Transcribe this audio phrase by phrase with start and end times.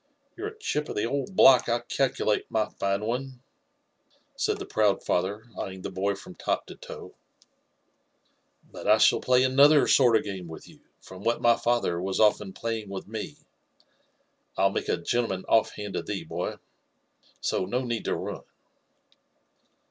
[0.35, 3.47] You're a chip of the old block, I calculate, my fine one»'iMM.te J0N4^TIUN
[3.85, 7.13] JEFFB9S0N WHfTILAW.{} proad father, eyeing the boy from top to f oe;''
[8.73, 12.19] but I shall play another sort of game with you, from what my father was
[12.19, 13.37] often playing with me—
[14.57, 16.55] ru make a gentleman off hand of thee, boy—
[17.39, 18.41] so no need to run."